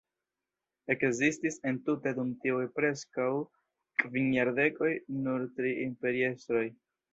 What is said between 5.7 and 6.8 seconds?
imperiestroj.